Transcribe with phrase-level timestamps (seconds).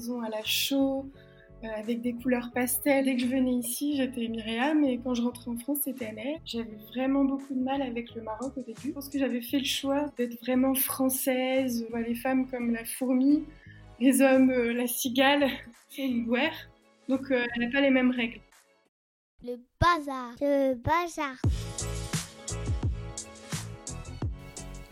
[0.00, 1.10] maisons à la chaux,
[1.62, 3.04] euh, avec des couleurs pastel.
[3.04, 6.38] Dès que je venais ici, j'étais Myriam et quand je rentrais en France, c'était Anne.
[6.46, 8.80] J'avais vraiment beaucoup de mal avec le Maroc au début.
[8.88, 11.86] Je pense que j'avais fait le choix d'être vraiment française.
[12.06, 13.44] Les femmes comme la fourmi,
[14.00, 15.50] les hommes euh, la cigale
[15.98, 16.70] et une guerre.
[17.08, 18.40] Donc euh, elle n'a pas les mêmes règles.
[19.42, 20.32] Le bazar.
[20.40, 21.36] Le bazar.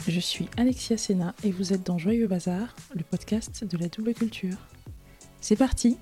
[0.06, 4.14] Je suis Alexia Sena et vous êtes dans Joyeux Bazar, le podcast de la double
[4.14, 4.56] culture.
[5.48, 5.96] C'est parti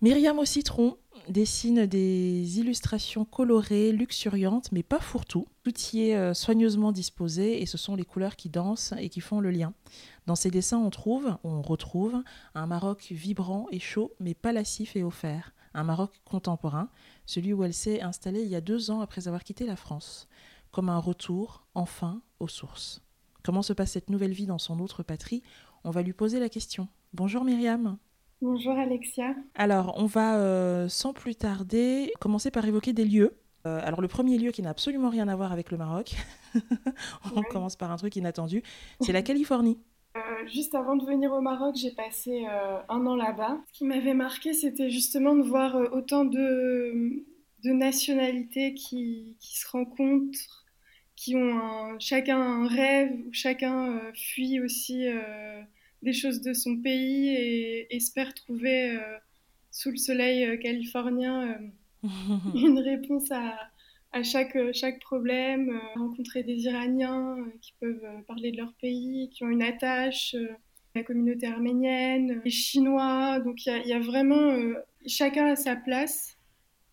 [0.00, 0.98] Myriam au citron
[1.28, 5.48] dessine des illustrations colorées, luxuriantes, mais pas fourre-tout.
[5.64, 9.20] Tout y est euh, soigneusement disposé et ce sont les couleurs qui dansent et qui
[9.20, 9.74] font le lien.
[10.26, 12.22] Dans ces dessins, on trouve, on retrouve,
[12.54, 15.52] un Maroc vibrant et chaud, mais pas lascif et offert.
[15.74, 16.88] Un Maroc contemporain,
[17.26, 20.28] celui où elle s'est installée il y a deux ans après avoir quitté la France
[20.70, 23.02] comme un retour, enfin, aux sources.
[23.42, 25.42] Comment se passe cette nouvelle vie dans son autre patrie?
[25.82, 26.86] On va lui poser la question.
[27.12, 27.98] Bonjour Myriam.
[28.42, 29.34] Bonjour Alexia.
[29.54, 33.38] Alors, on va euh, sans plus tarder commencer par évoquer des lieux.
[33.66, 36.14] Euh, alors, le premier lieu qui n'a absolument rien à voir avec le Maroc,
[37.34, 38.62] on commence par un truc inattendu,
[39.00, 39.78] c'est la Californie.
[40.16, 42.46] Euh, juste avant de venir au Maroc, j'ai passé
[42.88, 43.58] un an là-bas.
[43.72, 47.24] Ce qui m'avait marqué, c'était justement de voir autant de,
[47.64, 50.64] de nationalités qui, qui, se rencontrent
[51.16, 55.06] qui ont chacun un rêve, où chacun fuit aussi
[56.02, 59.00] des choses de son pays et espère trouver euh,
[59.70, 61.58] sous le soleil californien
[62.54, 63.56] une réponse à,
[64.12, 69.48] à chaque, chaque problème, rencontrer des Iraniens qui peuvent parler de leur pays, qui ont
[69.48, 70.36] une attache,
[70.94, 74.56] la communauté arménienne, les Chinois, donc il y, y, a vraiment
[75.06, 76.36] chacun à sa place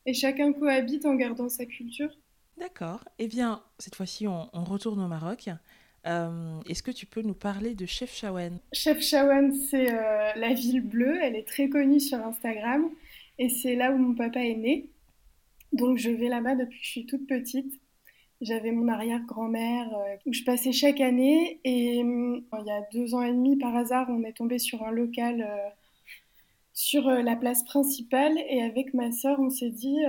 [0.06, 2.10] et chacun cohabite en gardant sa culture.
[2.58, 3.04] D'accord.
[3.20, 5.50] Eh bien, cette fois-ci, on, retourne au Maroc.
[6.06, 10.82] Euh, est-ce que tu peux nous parler de Chef Chawen Chef c'est euh, la ville
[10.82, 11.18] bleue.
[11.22, 12.90] Elle est très connue sur Instagram.
[13.40, 14.90] Et c'est là où mon papa est né.
[15.72, 17.80] Donc je vais là-bas depuis que je suis toute petite.
[18.42, 21.60] J'avais mon arrière-grand-mère euh, où je passais chaque année.
[21.64, 24.92] Et il y a deux ans et demi, par hasard, on est tombé sur un
[24.92, 25.48] local
[26.74, 28.38] sur la place principale.
[28.50, 30.00] Et avec ma sœur, on s'est dit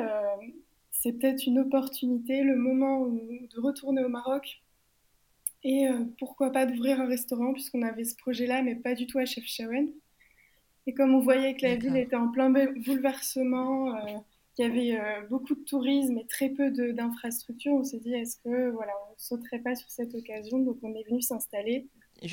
[0.91, 4.64] c'est peut-être une opportunité, le moment de retourner au Maroc
[5.65, 9.19] et euh, pourquoi pas d'ouvrir un restaurant puisqu'on avait ce projet-là, mais pas du tout
[9.19, 9.89] à Chefchaouen.
[10.87, 14.01] Et comme on voyait que la ville était en plein bouleversement, euh,
[14.55, 18.37] qu'il y avait euh, beaucoup de tourisme et très peu d'infrastructures, on s'est dit est-ce
[18.45, 20.59] que voilà, on sauterait pas sur cette occasion?
[20.59, 21.89] Donc on est venu s'installer.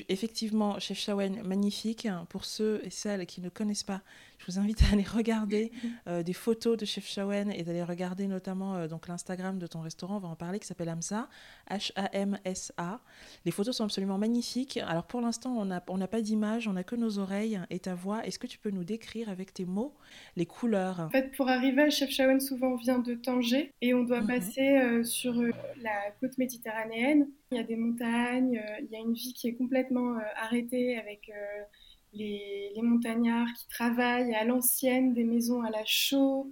[0.10, 2.08] Effectivement, Chef Chawen, magnifique.
[2.30, 4.02] Pour ceux et celles qui ne connaissent pas,
[4.42, 5.72] je vous invite à aller regarder
[6.08, 9.82] euh, des photos de Chef Shawen et d'aller regarder notamment euh, donc l'Instagram de ton
[9.82, 11.30] restaurant, on va en parler, qui s'appelle Hamsa,
[11.70, 13.02] H-A-M-S-A.
[13.46, 14.78] Les photos sont absolument magnifiques.
[14.78, 17.94] Alors pour l'instant, on n'a on pas d'image, on n'a que nos oreilles et ta
[17.94, 18.26] voix.
[18.26, 19.94] Est-ce que tu peux nous décrire avec tes mots
[20.36, 21.00] les couleurs?
[21.02, 24.22] En fait, pour arriver à Chef Shawen, souvent on vient de Tanger et on doit
[24.22, 24.28] mhm.
[24.28, 27.28] passer euh, sur la côte méditerranéenne.
[27.52, 31.30] Il y a des montagnes, il y a une vie qui est complètement arrêtée avec
[32.14, 36.52] les, montagnards qui travaillent à l'ancienne, des maisons à la chaux,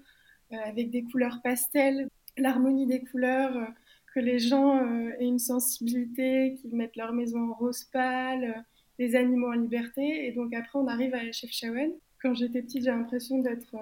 [0.53, 3.65] euh, avec des couleurs pastel, l'harmonie des couleurs, euh,
[4.13, 8.63] que les gens euh, aient une sensibilité, qu'ils mettent leur maison en rose pâle,
[8.99, 10.27] les animaux en liberté.
[10.27, 11.91] Et donc après, on arrive à Chefchaouen.
[12.21, 13.75] Quand j'étais petite, j'ai l'impression d'être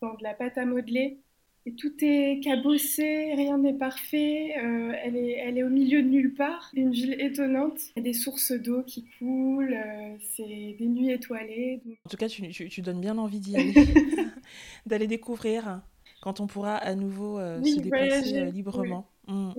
[0.00, 1.18] dans de la pâte à modeler
[1.66, 4.54] et tout est cabossé, rien n'est parfait.
[4.56, 6.70] Euh, elle, est, elle est au milieu de nulle part.
[6.74, 7.80] Une ville étonnante.
[7.96, 9.74] Il y a des sources d'eau qui coulent.
[9.74, 11.82] Euh, c'est des nuits étoilées.
[12.04, 13.74] En tout cas, tu, tu, donnes bien envie d'y aller,
[14.86, 15.82] d'aller découvrir
[16.20, 19.10] quand on pourra à nouveau euh, se déplacer librement.
[19.26, 19.50] Mm.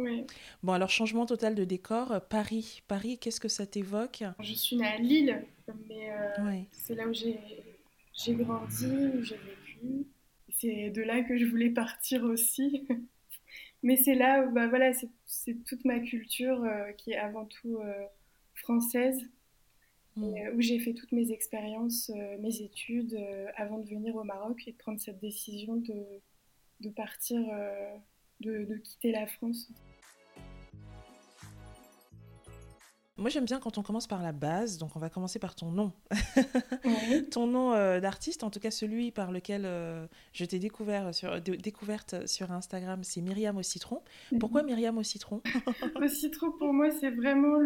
[0.64, 2.22] Bon, alors changement total de décor.
[2.30, 4.24] Paris, Paris, qu'est-ce que ça t'évoque?
[4.40, 5.44] Je suis née à Lille,
[5.90, 10.08] mais c'est là où j'ai grandi, où j'ai vécu
[10.60, 12.88] c'est de là que je voulais partir aussi.
[13.84, 14.92] Mais c'est là où bah, voilà,
[15.26, 18.06] c'est toute ma culture euh, qui est avant tout euh,
[18.56, 19.22] française,
[20.16, 20.24] mm.
[20.24, 23.18] euh, où j'ai fait toutes mes expériences, mes études
[23.56, 26.04] avant de venir au Maroc et de prendre cette décision de,
[26.82, 27.40] de partir,
[28.40, 29.70] de, de quitter la France.
[33.28, 35.70] Moi, j'aime bien quand on commence par la base, donc on va commencer par ton
[35.70, 35.92] nom.
[37.32, 41.42] ton nom euh, d'artiste, en tout cas celui par lequel euh, je t'ai découvert sur,
[41.42, 44.02] découverte sur Instagram, c'est Myriam au citron.
[44.32, 44.40] Mhm.
[44.40, 45.42] Pourquoi Myriam au citron
[46.00, 47.58] Le citron, pour moi, c'est vraiment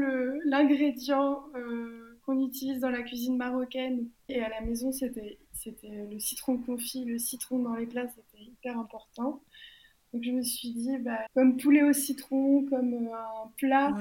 [0.46, 4.08] l'ingrédient euh, qu'on utilise dans la cuisine marocaine.
[4.30, 5.38] Et à la maison, c'était
[5.84, 9.44] le citron confit, le citron dans les plats, c'était hyper important.
[10.12, 13.96] Donc je me suis dit, bah, comme poulet au citron, comme un plat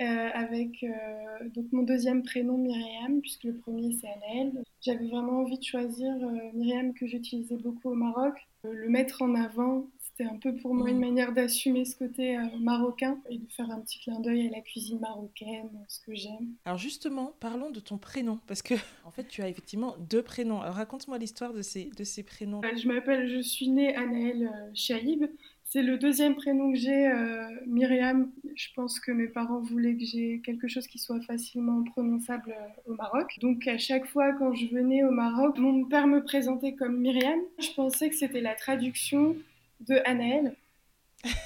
[0.00, 4.52] euh, avec euh, donc mon deuxième prénom Myriam, puisque le premier c'est Anaël.
[4.80, 9.34] J'avais vraiment envie de choisir euh, Myriam que j'utilisais beaucoup au Maroc, le mettre en
[9.34, 9.88] avant.
[9.98, 13.80] C'était un peu pour moi une manière d'assumer ce côté marocain et de faire un
[13.80, 16.54] petit clin d'œil à la cuisine marocaine, ce que j'aime.
[16.64, 18.74] Alors justement, parlons de ton prénom, parce que
[19.04, 20.60] en fait tu as effectivement deux prénoms.
[20.60, 22.60] Alors raconte-moi l'histoire de ces, de ces prénoms.
[22.62, 25.24] Je m'appelle, je suis née Anaël Chaïb.
[25.70, 28.32] C'est le deuxième prénom que j'ai, euh, Myriam.
[28.56, 32.90] Je pense que mes parents voulaient que j'ai quelque chose qui soit facilement prononçable euh,
[32.90, 33.36] au Maroc.
[33.42, 37.38] Donc à chaque fois quand je venais au Maroc, mon père me présentait comme Myriam.
[37.58, 39.36] Je pensais que c'était la traduction
[39.80, 40.54] de Anaël.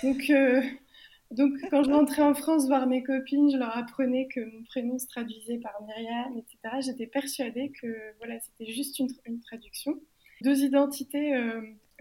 [0.04, 0.62] Donc, euh,
[1.70, 5.08] quand je rentrais en France voir mes copines, je leur apprenais que mon prénom se
[5.08, 6.76] traduisait par Myriam, etc.
[6.80, 9.98] J'étais persuadée que voilà, c'était juste une, traduction.
[10.42, 11.34] Deux identités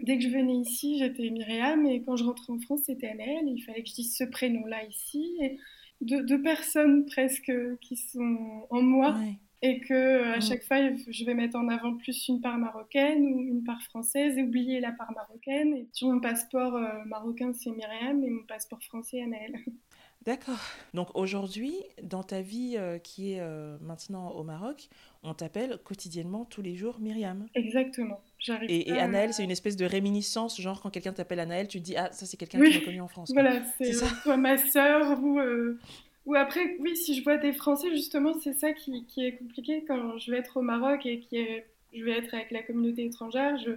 [0.02, 3.46] dès que je venais ici, j'étais Myriam, et quand je rentrais en France, c'était Annelle.
[3.46, 5.36] Il fallait que je dise ce prénom-là ici.
[5.40, 5.58] Et
[6.00, 9.16] deux, personnes presque qui sont en moi.
[9.64, 10.78] Et que à chaque fois,
[11.08, 14.80] je vais mettre en avant plus une part marocaine ou une part française et oublier
[14.80, 15.74] la part marocaine.
[15.74, 19.54] Et sur mon passeport euh, marocain, c'est Myriam et mon passeport français, Anaël.
[20.24, 20.60] D'accord.
[20.94, 24.88] Donc aujourd'hui, dans ta vie euh, qui est euh, maintenant au Maroc,
[25.22, 27.46] on t'appelle quotidiennement, tous les jours, Myriam.
[27.54, 28.20] Exactement.
[28.68, 31.84] Et, et Anaël, c'est une espèce de réminiscence, genre quand quelqu'un t'appelle Anaël, tu te
[31.84, 33.30] dis, ah, ça c'est quelqu'un qui m'a connu en France.
[33.32, 35.38] Voilà, c'est soit ma sœur ou...
[35.38, 35.78] Euh,
[36.24, 39.84] ou après, oui, si je vois des Français, justement, c'est ça qui, qui, est compliqué
[39.86, 43.04] quand je vais être au Maroc et qui est, je vais être avec la communauté
[43.04, 43.56] étrangère.
[43.58, 43.72] Je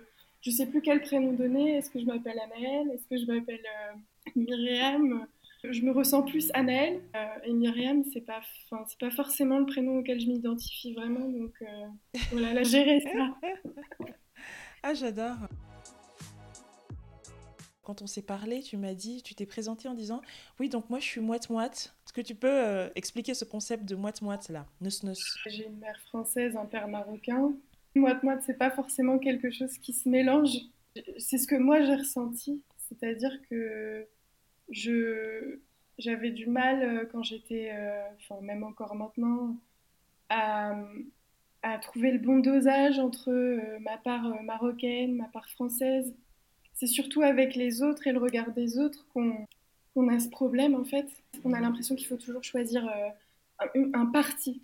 [0.45, 1.77] ne sais plus quel prénom donner.
[1.77, 3.63] Est-ce que je m'appelle Anaël Est-ce que je m'appelle
[4.35, 5.25] Myriam?
[5.63, 8.41] Je me ressens plus Anaël euh, et Myriam, c'est pas,
[8.87, 13.35] c'est pas forcément le prénom auquel je m'identifie vraiment, donc euh, voilà, la gérer ça.
[14.85, 15.35] Ah, j'adore.
[17.81, 20.21] Quand on s'est parlé, tu m'as dit, tu t'es présenté en disant,
[20.59, 21.95] oui, donc moi je suis moite-moite.
[22.05, 25.03] Est-ce que tu peux euh, expliquer ce concept de moite-moite là, neus
[25.47, 27.53] J'ai une mère française, un père marocain.
[27.95, 30.55] Moite-moite, c'est pas forcément quelque chose qui se mélange.
[31.17, 34.07] C'est ce que moi j'ai ressenti, c'est-à-dire que
[34.69, 35.59] je,
[35.97, 39.57] j'avais du mal euh, quand j'étais, euh, enfin même encore maintenant,
[40.29, 40.75] à,
[41.77, 46.13] trouver le bon dosage entre euh, ma part marocaine, ma part française.
[46.73, 49.45] C'est surtout avec les autres et le regard des autres qu'on
[49.93, 51.07] qu'on a ce problème en fait.
[51.45, 52.85] On a l'impression qu'il faut toujours choisir
[53.59, 54.61] un, un parti.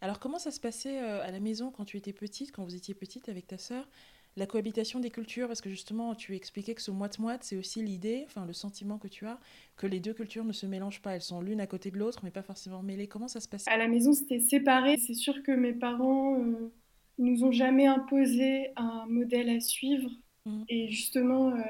[0.00, 2.94] Alors comment ça se passait à la maison quand tu étais petite, quand vous étiez
[2.94, 3.88] petite avec ta sœur?
[4.36, 8.24] La cohabitation des cultures, parce que justement, tu expliquais que ce moite-moite, c'est aussi l'idée,
[8.26, 9.40] enfin le sentiment que tu as,
[9.76, 11.14] que les deux cultures ne se mélangent pas.
[11.14, 13.06] Elles sont l'une à côté de l'autre, mais pas forcément mêlées.
[13.06, 13.66] Comment ça se passe?
[13.66, 14.98] À la maison, c'était séparé.
[14.98, 16.70] C'est sûr que mes parents euh,
[17.18, 20.10] nous ont jamais imposé un modèle à suivre.
[20.44, 20.62] Mmh.
[20.68, 21.60] Et justement, euh,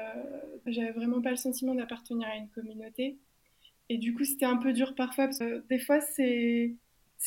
[0.65, 3.17] j'avais vraiment pas le sentiment d'appartenir à une communauté.
[3.89, 6.75] Et du coup, c'était un peu dur parfois, parce que des fois, c'est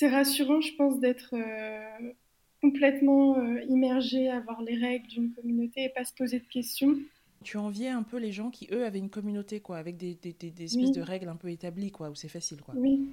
[0.03, 2.13] rassurant, je pense, d'être euh,
[2.61, 6.97] complètement euh, immergé à voir les règles d'une communauté et pas se poser de questions.
[7.43, 10.33] Tu enviais un peu les gens qui, eux, avaient une communauté, quoi, avec des, des,
[10.33, 12.75] des, espèces de règles un peu établies, quoi, où c'est facile, quoi.
[12.77, 13.09] Oui.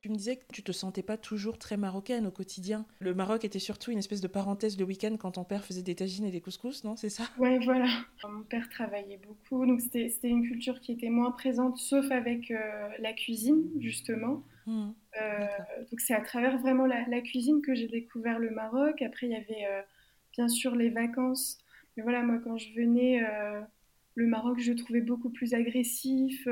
[0.00, 2.84] Tu me disais que tu te sentais pas toujours très marocaine au quotidien.
[3.00, 5.94] Le Maroc était surtout une espèce de parenthèse le week-end quand ton père faisait des
[5.94, 7.24] tagines et des couscous, non C'est ça?
[7.38, 7.88] Ouais, voilà.
[8.22, 12.88] Mon père travaillait beaucoup, donc c'était une culture qui était moins présente, sauf avec euh,
[12.98, 14.42] la cuisine, justement.
[14.66, 14.90] Mmh.
[15.20, 15.46] Euh,
[15.90, 19.00] donc c'est à travers vraiment la, cuisine que j'ai découvert le Maroc.
[19.02, 19.82] Après, il y avait euh,
[20.32, 21.58] bien sûr les vacances.
[21.96, 23.60] Mais voilà, moi, quand je venais, euh,
[24.14, 26.46] le Maroc, je trouvais beaucoup plus agressif.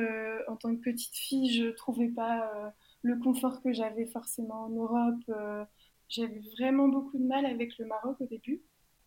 [0.48, 5.68] en tant que petite fille, je trouvais pas le confort que j'avais forcément en Europe.
[6.08, 8.62] j'avais vraiment beaucoup de mal avec le Maroc au début.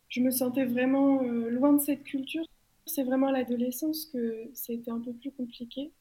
[0.10, 2.46] Je me sentais vraiment loin de cette culture.
[2.86, 5.92] C'est vraiment à l'adolescence que c'était un peu plus compliqué.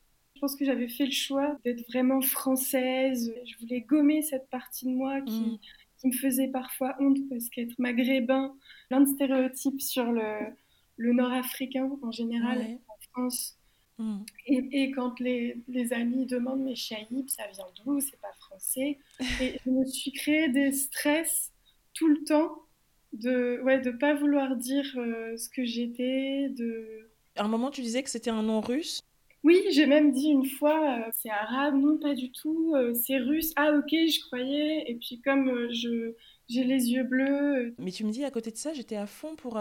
[0.45, 3.33] Pense que j'avais fait le choix d'être vraiment française.
[3.47, 5.59] Je voulais gommer cette partie de moi qui, mm.
[5.97, 8.55] qui me faisait parfois honte parce qu'être maghrébin,
[8.91, 10.53] plein de stéréotypes sur le,
[10.99, 13.57] le nord-africain en général en France.
[13.97, 14.19] Mm.
[14.47, 17.99] Et, et, quand les, les, amis demandent mais Chaïb, ça vient d'où?
[18.01, 18.99] C'est pas français.
[19.41, 21.53] Et je me suis créé des stress
[21.95, 22.67] tout le temps
[23.15, 26.51] de ouais de pas vouloir dire euh, ce que j'étais.
[26.51, 27.09] De...
[27.37, 29.01] À un moment, tu disais que c'était un nom russe?
[29.45, 33.19] Oui, j'ai même dit une fois, euh, c'est arabe, non pas du tout, euh, c'est
[33.19, 36.15] russe, ah ok, je croyais, et puis comme euh, je
[36.49, 37.75] j'ai les yeux bleus.
[37.79, 39.59] Mais tu me dis, à côté de ça, j'étais à fond pour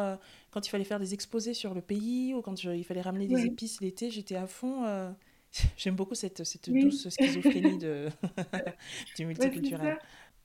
[0.52, 3.46] quand il fallait faire des exposés sur le pays ou quand il fallait ramener des
[3.46, 4.84] épices l'été, j'étais à fond.
[5.78, 8.10] J'aime beaucoup cette, cette douce schizophrénie de...
[9.16, 9.98] du multiculturel.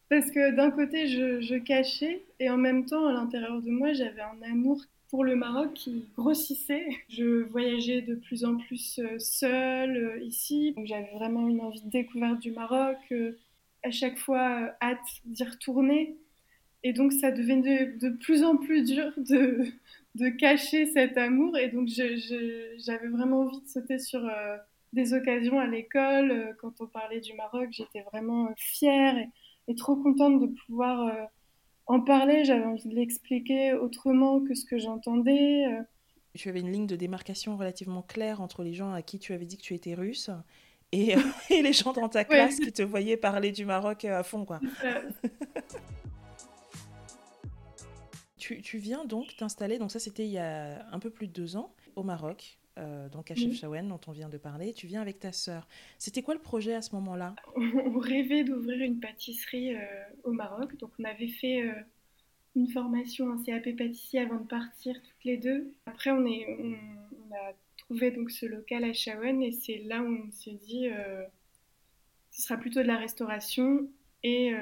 [0.09, 3.93] Parce que d'un côté, je, je, cachais et en même temps, à l'intérieur de moi,
[3.93, 4.81] j'avais un amour
[5.11, 6.87] pour le Maroc qui grossissait.
[7.09, 10.75] Je voyageais de plus en plus euh, seule euh, ici.
[10.85, 12.99] J'avais vraiment une envie de découverte du Maroc.
[13.13, 13.39] Euh,
[13.83, 16.17] à chaque fois, hâte d'y retourner.
[16.85, 21.57] Et donc, ça devenait de, plus en plus dur de, cacher cet amour.
[21.57, 24.29] Et donc, j'avais vraiment envie de sauter sur
[24.93, 26.57] des occasions à l'école.
[26.61, 29.17] Quand on parlait du Maroc, j'étais vraiment fière.
[29.69, 31.29] Et, trop contente de pouvoir
[31.89, 32.45] en parler.
[32.45, 35.67] J'avais envie de l'expliquer autrement que ce que j'entendais.
[35.67, 35.83] Euh.
[36.35, 39.47] Tu avais une ligne de démarcation relativement claire entre les gens à qui tu avais
[39.47, 40.31] dit que tu étais russe
[40.93, 41.17] et,
[41.51, 44.45] et les gens dans ta classe qui te voyaient parler du Maroc à fond.
[44.45, 44.61] quoi.
[48.39, 51.33] tu, tu, viens donc t'installer, donc ça c'était il y a un peu plus de
[51.33, 52.59] deux ans, au Maroc.
[52.79, 54.73] Euh, donc à Chefchaouen, dont on vient de parler.
[54.73, 55.67] Tu viens avec ta sœur.
[55.99, 57.35] C'était quoi le projet à ce moment-là?
[57.57, 59.81] On rêvait d'ouvrir une pâtisserie euh,
[60.25, 60.77] au Maroc.
[60.79, 61.73] Donc on avait fait euh,
[62.55, 65.73] une formation, un CAP pâtissier avant de partir toutes les deux.
[65.87, 70.07] Après, on, est, on, a trouvé donc ce local à Chaouen et c'est là où
[70.07, 70.89] on s'est dit
[72.31, 73.89] ce sera plutôt de la restauration
[74.23, 74.53] et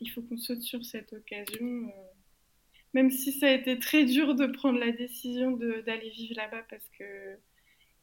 [0.00, 1.90] il faut qu'on saute sur cette occasion
[2.94, 6.88] même si ça a été très dur de prendre la décision d'aller vivre là-bas parce
[6.98, 7.38] que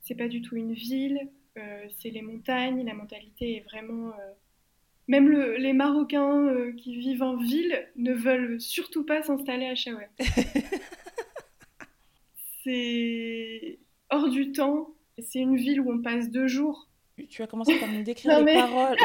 [0.02, 1.20] c'est pas du tout une ville,
[1.58, 4.10] euh, c'est les montagnes, la mentalité est vraiment.
[4.10, 4.32] Euh,
[5.08, 10.10] même les Marocains euh, qui vivent en ville ne veulent surtout pas s'installer à Chaouet.
[12.64, 13.80] c'est
[14.12, 14.94] hors du temps.
[15.18, 16.88] C'est une ville où on passe deux jours
[17.28, 18.98] tu as commencé par nous décrire les paroles,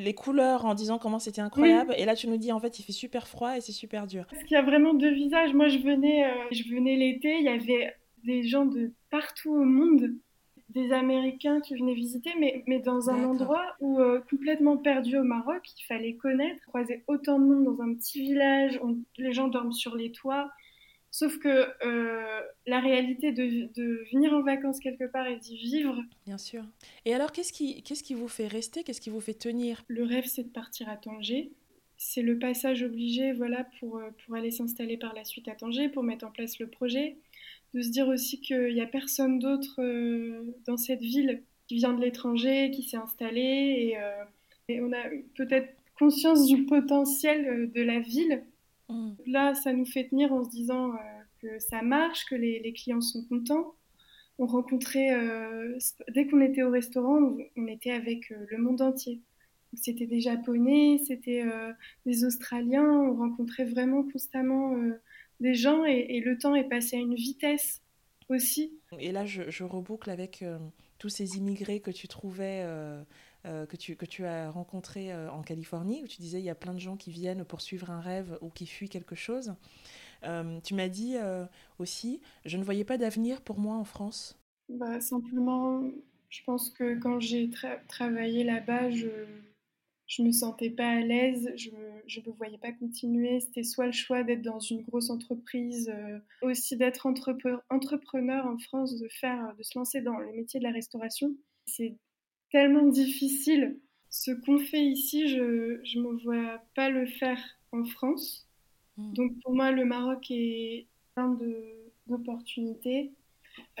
[0.00, 1.94] les, couleurs en disant comment c'était incroyable.
[1.96, 4.26] Et là, tu nous dis en fait, il fait super froid et c'est super dur.
[4.30, 5.52] Parce qu'il y a vraiment deux visages.
[5.54, 7.94] Moi, je venais, euh, je venais l'été, il y avait
[8.24, 10.14] des gens de partout au monde,
[10.68, 15.22] des Américains qui venaient visiter, mais, mais dans un endroit où euh, complètement perdu au
[15.22, 18.78] Maroc, il fallait connaître, croiser autant de monde dans un petit village,
[19.16, 20.50] les gens dorment sur les toits.
[21.10, 26.02] Sauf que euh, la réalité de, de, venir en vacances quelque part et d'y vivre.
[26.26, 26.62] Bien sûr.
[27.06, 28.84] Et alors, qu'est-ce qui, qu'est-ce qui vous fait rester?
[28.84, 29.84] Qu'est-ce qui vous fait tenir?
[29.88, 31.50] Le rêve, c'est de partir à Tanger.
[31.96, 35.88] C'est le passage obligé voilà, pour, euh, pour aller s'installer par la suite à Tanger,
[35.88, 37.16] pour mettre en place le projet.
[37.74, 41.94] De se dire aussi qu'il n'y a personne d'autre euh, dans cette ville qui vient
[41.94, 43.40] de l'étranger, qui s'est installé.
[43.40, 45.02] Et, et on a
[45.34, 48.42] peut-être conscience du potentiel de la ville
[48.88, 49.12] Mm.
[49.26, 50.98] Là, ça nous fait tenir en se disant euh,
[51.40, 53.74] que ça marche, que les, clients sont contents.
[54.38, 55.76] On rencontrait, euh,
[56.14, 59.20] dès qu'on était au restaurant, on, était avec euh, le monde entier.
[59.74, 61.44] C'était des Japonais, c'était
[62.06, 64.74] des Australiens, on rencontrait vraiment constamment
[65.40, 67.82] des gens et, le temps est passé à une vitesse
[68.30, 68.72] aussi.
[68.98, 70.42] Et là, je, je reboucle avec
[70.96, 72.64] tous ces immigrés que tu trouvais
[73.48, 76.74] euh, que, tu, as rencontré euh, en Californie, où tu disais il y a plein
[76.74, 79.54] de gens qui viennent pour suivre un rêve ou qui fuient quelque chose.
[80.24, 81.16] Euh, tu m'as dit
[81.78, 84.38] aussi, je ne voyais pas d'avenir pour moi en France.
[84.68, 85.82] Bah, simplement,
[86.28, 87.50] je pense que quand j'ai
[87.88, 89.08] travaillé là-bas, je
[90.06, 93.40] je me sentais pas à l'aise, je ne me voyais pas continuer.
[93.40, 95.92] C'était soit le choix d'être dans une grosse entreprise,
[96.40, 100.72] aussi d'être entrepreneur en France, de faire, de se lancer dans le métier de la
[100.72, 101.36] restauration.
[102.50, 103.78] Tellement difficile.
[104.10, 107.38] Ce qu'on fait ici, je ne me vois pas le faire
[107.72, 108.46] en France.
[108.96, 109.12] Hmm.
[109.12, 111.36] Donc pour moi, le Maroc est plein
[112.06, 113.12] d'opportunités.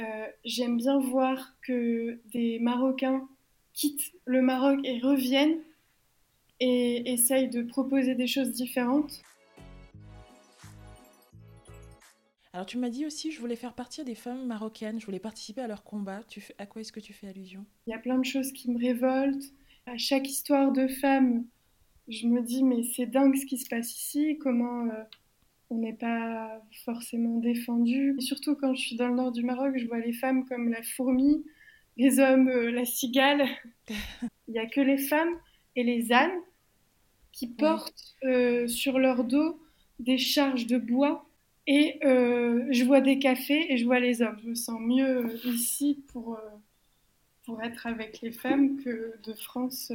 [0.00, 3.28] Euh, J'aime bien voir que des Marocains
[3.72, 5.60] quittent le Maroc et reviennent
[6.60, 9.22] et essayent de proposer des choses différentes.
[12.58, 15.60] Alors tu m'as dit aussi, je voulais faire partie des femmes marocaines, je voulais participer
[15.60, 16.24] à leur combat.
[16.26, 17.64] Tu à quoi est-ce que tu fais allusion?
[17.86, 19.52] Il y a plein de choses qui me révoltent.
[19.86, 21.44] À chaque histoire de femme,
[22.08, 25.04] je me dis mais c'est dingue ce qui se passe ici, comment euh,
[25.70, 28.16] on n'est pas forcément défendu.
[28.18, 30.68] Et surtout quand je suis dans le nord du Maroc, je vois les femmes comme
[30.68, 31.44] la fourmi,
[31.96, 33.46] les hommes euh, la cigale.
[34.48, 35.36] Il n'y a que les femmes
[35.76, 36.40] et les ânes
[37.30, 39.62] qui portent euh, sur leur dos
[40.00, 41.27] des charges de bois
[41.70, 44.38] et euh, je vois des cafés et je vois les hommes.
[44.42, 46.40] Je me sens mieux euh, ici pour, euh,
[47.44, 49.92] pour être avec les femmes que de France.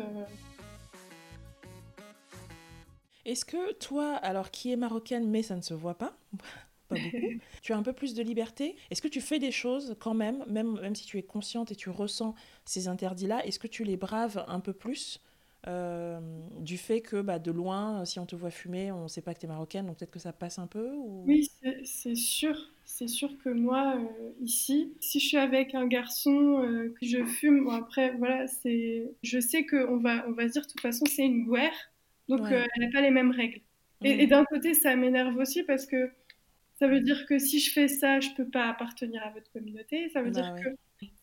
[3.25, 6.15] Est-ce que toi, alors qui est marocaine, mais ça ne se voit pas,
[6.89, 8.75] pas beaucoup, tu as un peu plus de liberté?
[8.91, 11.75] Est-ce que tu fais des choses quand même, même, même si tu es consciente et
[11.75, 15.19] tu ressens ces interdits-là, est-ce que tu les braves un peu plus?
[15.67, 16.19] Euh,
[16.59, 19.33] du fait que bah, de loin, si on te voit fumer, on ne sait pas
[19.33, 20.91] que tu es marocaine, donc peut-être que ça passe un peu
[21.25, 21.49] Oui,
[21.85, 22.57] c'est sûr.
[22.85, 27.23] C'est sûr que moi, euh, ici, si je suis avec un garçon euh, que je
[27.25, 30.81] fume, bon, après, voilà, c'est, je sais qu'on va, on va se dire, de toute
[30.81, 31.73] façon, c'est une guerre.
[32.27, 32.63] Donc, Ouais.
[32.75, 33.61] elle n'a pas les mêmes règles.
[34.03, 36.11] Et, et d'un côté, ça m'énerve aussi parce que
[36.79, 40.09] ça veut dire que si je fais ça, je peux pas appartenir à votre communauté.
[40.09, 40.63] Ça veut Bah dire ouais.
[40.63, 40.69] que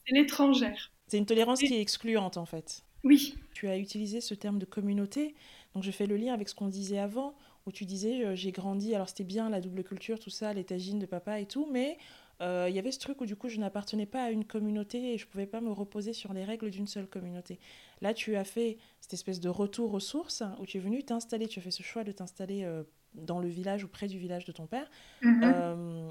[0.07, 0.93] c'est l'étrangère.
[1.09, 2.87] C'est une tolérance qui est excluante en fait.
[3.05, 5.35] Oui, Tu as utilisé ce terme de communauté,
[5.75, 7.35] donc je fais le lien avec ce qu'on disait avant,
[7.67, 10.65] où tu disais euh, j'ai grandi, alors c'était bien la double culture, tout ça, les
[10.65, 11.99] tagines de papa et tout, mais
[12.41, 15.13] euh, il y avait ce truc où du coup je n'appartenais pas à une communauté
[15.13, 17.59] et je pouvais pas me reposer sur les règles d'une seule communauté.
[18.01, 21.49] Là tu as fait cette espèce de retour aux sources, où tu es venu t'installer,
[21.49, 22.83] tu as fait ce choix de t'installer euh,
[23.15, 24.91] dans le village ou près du village de ton père.
[25.23, 26.09] Mhm.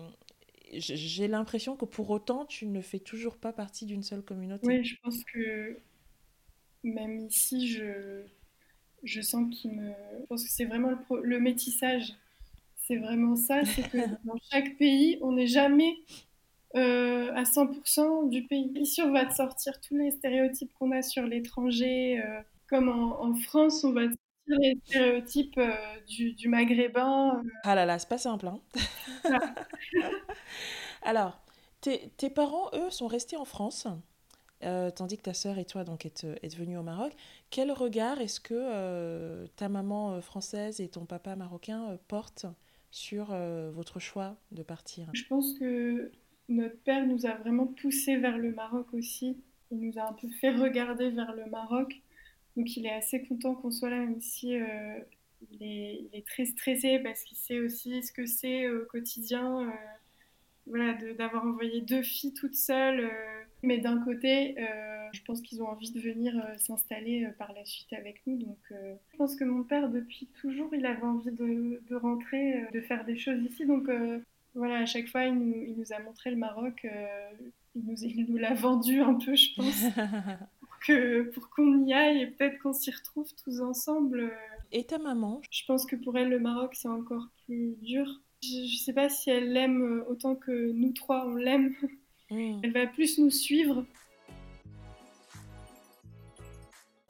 [0.72, 4.68] J'ai l'impression que pour autant tu ne fais toujours pas partie d'une seule communauté.
[4.68, 5.80] oui, je pense que
[6.84, 8.24] même ici, je,
[9.04, 9.90] je sens qu'il me.
[10.22, 12.14] Je pense que c'est vraiment le, pro- le métissage.
[12.78, 15.96] C'est vraiment ça, c'est que dans chaque pays, on n'est jamais
[16.76, 18.72] euh, à 100% du pays.
[18.76, 22.22] Ici, on va te sortir tous les stéréotypes qu'on a sur l'étranger.
[22.24, 25.76] euh, comme en, en France, on va te sortir les stéréotypes euh,
[26.08, 27.40] du, du maghrébin.
[27.46, 28.60] euh, Ah là là, c'est pas simple, hein.
[31.02, 31.40] Alors,
[31.82, 33.88] tes, tes parents, eux, sont restés en France,
[34.64, 37.14] euh, tandis que ta sœur et toi, donc, êtes, êtes venus au Maroc.
[37.50, 42.46] Quel regard est-ce que euh, ta maman euh, française et ton papa marocain portent
[42.92, 43.36] sur
[43.72, 45.10] votre choix de partir?
[45.14, 46.12] Je pense que
[46.48, 49.38] notre père nous a vraiment poussés vers le Maroc aussi.
[49.72, 52.02] Il nous a un peu fait regarder vers le Maroc.
[52.58, 54.58] Donc il est assez content qu'on soit là, même si
[55.52, 59.68] il est, très stressé parce qu'il sait aussi ce que c'est au quotidien.
[59.68, 59.72] euh,
[60.66, 63.10] voilà, d'avoir envoyé deux filles toutes seules.
[63.62, 67.52] Mais d'un côté, euh, je pense qu'ils ont envie de venir euh, s'installer euh, par
[67.54, 68.38] la suite avec nous.
[68.38, 72.82] Donc je pense que mon père, depuis toujours, il avait envie de, de rentrer, de
[72.82, 73.66] faire des choses ici.
[73.66, 73.90] Donc
[74.56, 76.88] voilà, à chaque fois, il nous, il nous a montré le Maroc.
[77.76, 79.84] il nous, il nous l'a vendu un peu, je pense,
[80.60, 84.32] pour que, pour qu'on y aille et peut-être qu'on s'y retrouve tous ensemble.
[84.72, 85.42] Et ta maman?
[85.52, 88.08] Je pense que pour elle, le Maroc, c'est encore plus dur.
[88.42, 91.76] Je ne sais pas si elle l'aime autant que nous trois, on l'aime.
[92.30, 92.60] Hmm.
[92.64, 93.86] Elle va plus nous suivre.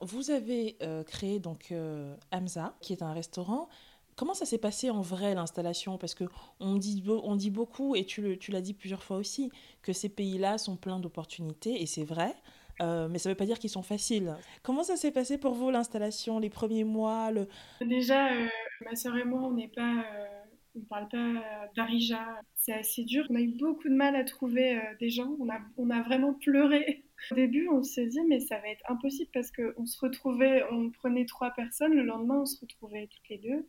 [0.02, 3.68] Vous avez euh, créé donc euh, Hamza, qui est un restaurant.
[4.16, 5.98] Comment ça s'est passé en vrai l'installation?
[5.98, 6.24] Parce que
[6.60, 9.52] on dit, on dit beaucoup, et tu le- tu l'as dit plusieurs fois aussi,
[9.82, 12.34] que ces pays-là sont pleins d'opportunités, et c'est vrai.
[12.82, 14.34] Euh, mais ça ne veut pas dire qu'ils sont faciles.
[14.64, 17.50] Comment ça s'est passé pour vous l'installation, les premiers mois, le...
[17.82, 18.48] Déjà, euh,
[18.86, 20.39] ma sœur et moi, on n'est pas, euh,
[20.76, 22.42] on parle pas euh, d'Arija.
[22.56, 23.26] C'est assez dur.
[23.30, 25.36] On a eu beaucoup de mal à trouver euh, des gens.
[25.40, 27.04] On a, vraiment pleuré.
[27.32, 30.90] Au début, on s'est dit, mais ça va être impossible parce qu'on se retrouvait, on
[30.90, 31.94] prenait trois personnes.
[31.94, 33.68] Le lendemain, on se retrouvait toutes les deux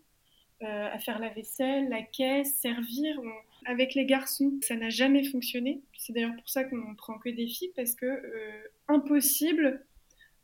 [0.63, 3.21] euh, à faire la vaisselle, la caisse, servir.
[3.67, 5.83] Avec les garçons, ça n'a jamais fonctionné.
[5.99, 8.23] C'est d'ailleurs pour ça qu'on prend que des filles parce que
[8.89, 9.85] impossible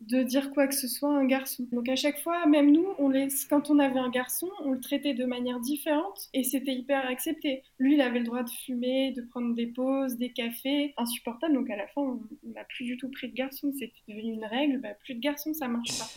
[0.00, 1.66] de dire quoi que ce soit à un garçon.
[1.72, 3.28] Donc à chaque fois, même nous, on les...
[3.48, 7.62] quand on avait un garçon, on le traitait de manière différente et c'était hyper accepté.
[7.78, 11.54] Lui, il avait le droit de fumer, de prendre des pauses, des cafés, insupportable.
[11.54, 13.72] Donc à la fin, on n'a plus du tout pris de garçon.
[13.72, 16.08] C'était devenu une règle, bah, plus de garçons, ça marche pas.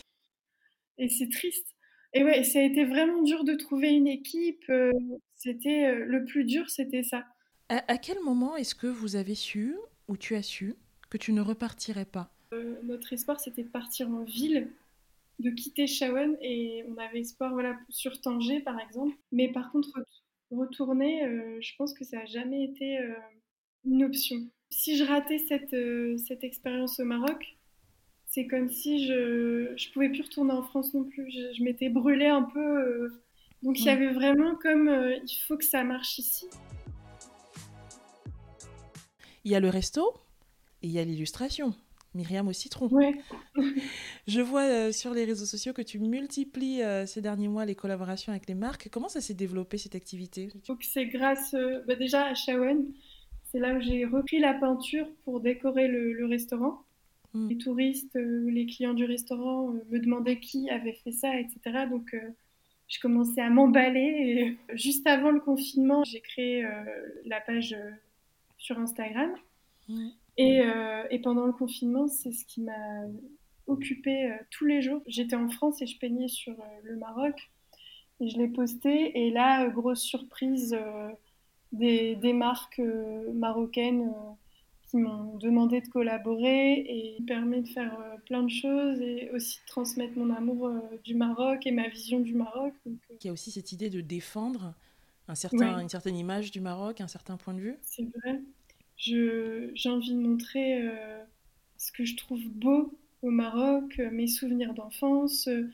[0.98, 1.74] Et c'est triste.
[2.12, 4.64] Et ouais, ça a été vraiment dur de trouver une équipe.
[4.68, 4.92] euh,
[5.36, 7.24] C'était euh, le plus dur, c'était ça.
[7.68, 9.76] À, quel moment est-ce que vous avez su,
[10.08, 10.74] ou tu as su,
[11.08, 12.34] que tu ne repartirais pas?
[12.82, 14.70] Notre espoir, c'était de partir en ville,
[15.38, 19.16] de quitter Chawen, et on avait espoir voilà, sur Tanger, par exemple.
[19.32, 20.04] Mais par contre, ret-
[20.50, 23.14] retourner, euh, je pense que ça n'a jamais été euh,
[23.84, 24.36] une option.
[24.70, 27.56] Si je ratais cette, euh, cette expérience au Maroc,
[28.26, 31.28] c'est comme si je je pouvais plus retourner en France non plus.
[31.30, 32.60] Je, je m'étais brûlée un peu.
[32.60, 33.22] euh,
[33.62, 36.46] donc il y avait vraiment comme euh, il faut que ça marche ici.
[39.44, 40.14] Il y a le resto
[40.82, 41.74] et il y a l'illustration.
[42.14, 42.88] Myriam au citron.
[42.88, 43.14] Ouais.
[44.26, 47.74] Je vois euh, sur les réseaux sociaux que tu multiplies euh, ces derniers mois les
[47.74, 48.88] collaborations avec les marques.
[48.90, 50.48] Comment ça s'est développé cette activité?
[50.66, 52.86] Donc c'est grâce euh, bah, déjà à Shawen,
[53.50, 56.82] c'est là où j'ai repris la peinture pour décorer le, le restaurant.
[57.32, 57.48] Mm.
[57.48, 61.86] Les touristes, les clients du restaurant me demandaient qui avait fait ça, etc.
[61.88, 62.16] Donc
[62.88, 64.58] je commençais à m'emballer.
[64.70, 66.66] Et juste avant le confinement, j'ai créé
[67.24, 67.76] la page
[68.58, 69.32] sur Instagram.
[70.40, 72.72] Et, euh, et pendant le confinement, c'est ce qui m'a
[73.66, 75.02] occupée euh, tous les jours.
[75.06, 77.50] J'étais en France et je peignais sur euh, le Maroc.
[78.20, 79.26] Et je l'ai posté.
[79.26, 80.76] Et là, euh, grosse surprise,
[81.72, 82.80] des, des marques
[83.34, 84.12] marocaines
[84.88, 86.72] qui m'ont demandé de collaborer.
[86.80, 90.70] Et il permet de faire plein de choses et aussi de transmettre mon amour
[91.04, 92.74] du Maroc et ma vision du Maroc.
[92.86, 94.74] Donc, Il y a aussi cette idée de défendre
[95.28, 95.82] un certain, Ouais.
[95.82, 97.76] une certaine image du Maroc, un certain point de vue.
[97.82, 98.40] C'est vrai.
[99.00, 101.24] J'ai envie de montrer euh,
[101.78, 105.70] ce que je trouve beau au Maroc, euh, mes souvenirs d'enfance, euh,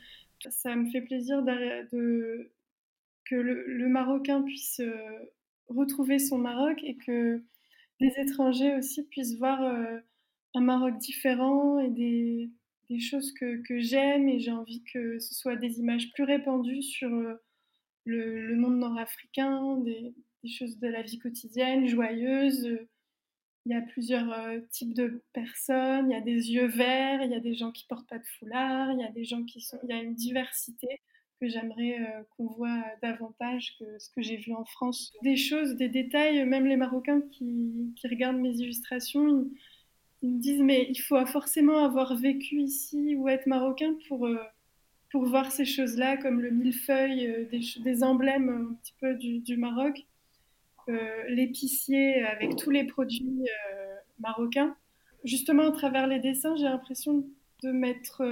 [0.50, 2.50] Ça me fait plaisir de,
[3.24, 4.80] que le, Marocain puisse
[5.68, 7.42] retrouver son Maroc et que
[7.98, 9.60] les étrangers aussi puissent voir
[10.54, 12.50] un Maroc différent et des,
[12.90, 17.10] des choses que, j'aime et j'ai envie que ce soit des images plus répandues sur
[17.10, 17.40] le,
[18.04, 22.86] le monde nord-africain, des, des, choses de la vie quotidienne, joyeuses.
[23.66, 24.32] Il y a plusieurs
[24.70, 27.84] types de personnes, il y a des yeux verts, il y a des gens qui
[27.88, 29.78] portent pas de foulard, il y a des gens qui sont...
[29.82, 31.00] Il y a une diversité
[31.40, 35.12] que j'aimerais qu'on voit davantage que ce que j'ai vu en France.
[35.22, 39.48] Des choses, des détails, même les Marocains qui, regardent mes illustrations,
[40.22, 44.38] ils me disent mais il faut forcément avoir vécu ici ou être marocain pour, euh,
[45.10, 47.44] pour voir ces choses-là, comme le millefeuille, euh,
[47.82, 50.02] des, emblèmes un petit peu du, Maroc, euh,
[51.28, 53.46] l'épicier avec tous les produits
[54.18, 54.76] marocains.
[55.24, 57.24] Justement, à travers les dessins, j'ai l'impression
[57.62, 58.22] de mettre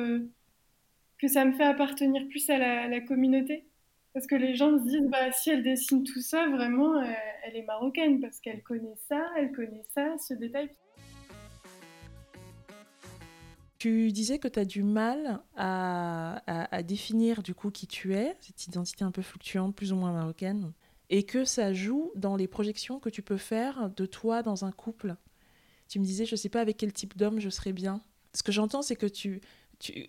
[1.18, 3.66] que ça me fait appartenir plus à la, communauté.
[4.12, 7.64] Parce que les gens se disent, bah, si elle dessine tout ça, vraiment, elle est
[7.64, 10.70] marocaine, parce qu'elle connaît ça, elle connaît ça, ce détail.
[13.78, 18.66] Tu disais que tu as du mal à, définir du coup qui tu es, cette
[18.66, 20.72] identité un peu fluctuante, plus ou moins marocaine,
[21.14, 24.72] et que ça joue dans les projections que tu peux faire de toi dans un
[24.72, 25.14] couple.
[25.88, 28.00] Tu me disais, je ne sais pas avec quel type d'homme je serais bien.
[28.32, 29.40] Ce que j'entends, c'est que tu,
[29.78, 30.08] tu,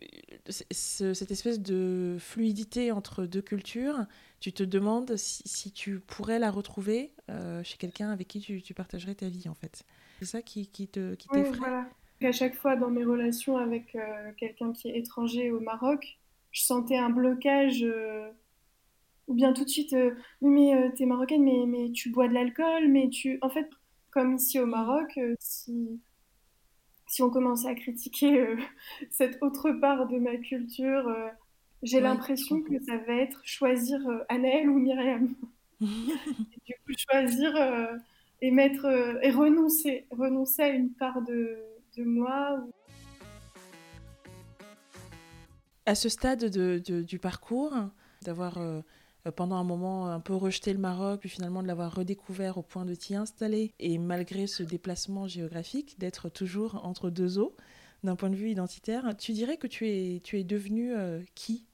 [0.50, 4.08] cette espèce de fluidité entre deux cultures,
[4.40, 9.14] tu te demandes si, tu pourrais la retrouver euh, chez quelqu'un avec qui tu, partagerais
[9.14, 9.86] ta vie, en fait.
[10.18, 11.84] C'est ça qui, qui te qui t'effraie?
[12.24, 16.18] à chaque fois dans mes relations avec euh, quelqu'un qui est étranger au Maroc,
[16.50, 17.84] je sentais un blocage.
[17.84, 18.32] Euh,
[19.28, 20.12] ou bien tout de suite, euh,
[20.42, 23.38] mais t'es marocaine, mais, mais tu bois de l'alcool, mais tu.
[23.42, 23.70] En fait,
[24.12, 26.00] comme ici au Maroc, si,
[27.08, 28.56] si on commence à critiquer
[29.10, 31.14] cette autre part de ma culture,
[31.84, 35.34] j'ai l'impression que ça va être choisir Anaël ou Myriam.
[35.82, 37.54] du coup, choisir
[38.42, 38.86] et mettre
[39.22, 41.58] et renoncer, renoncer à une part de
[41.98, 42.64] de moi.
[45.86, 47.74] À ce stade de, du parcours,
[48.24, 48.82] d'avoir euh,
[49.32, 52.86] pendant un moment un peu rejeté le Maroc, puis finalement de l'avoir redécouvert au point
[52.86, 57.56] de t'y installer, et malgré ce déplacement géographique, d'être toujours entre deux eaux,
[58.04, 61.66] d'un point de vue identitaire, tu dirais que tu es, tu es devenu euh, qui?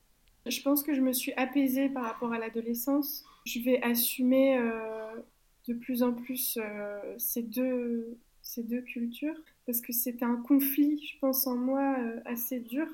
[0.45, 3.23] Je pense que je me suis apaisée par rapport à l'adolescence.
[3.45, 4.71] Je vais assumer euh,
[5.67, 6.57] de plus en plus
[7.17, 9.35] ces deux ces deux cultures,
[9.65, 12.87] parce que c'est un conflit, je pense, en moi euh, assez dur.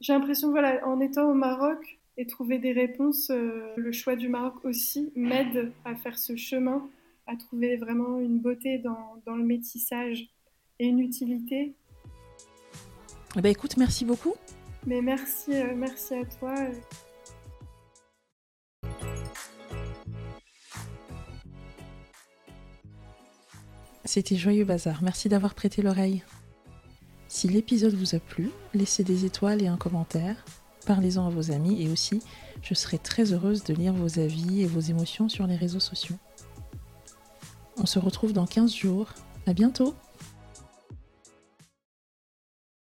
[0.00, 4.28] J'ai l'impression, voilà, en étant au Maroc et trouver des réponses, euh, le choix du
[4.28, 6.88] Maroc aussi m'aide à faire ce chemin,
[7.26, 10.28] à trouver vraiment une beauté dans, dans le métissage
[10.78, 11.74] et une utilité.
[13.36, 14.34] Eh ben écoute, merci beaucoup.
[14.86, 16.54] Mais merci, euh, merci à toi.
[24.04, 26.22] C'était Joyeux Bazar, merci d'avoir prêté l'oreille.
[27.26, 30.44] Si l'épisode vous a plu, laissez des étoiles et un commentaire,
[30.84, 32.22] parlez-en à vos amis et aussi,
[32.62, 36.16] je serai très heureuse de lire vos avis et vos émotions sur les réseaux sociaux.
[37.76, 39.08] On se retrouve dans 15 jours.
[39.46, 39.94] À bientôt!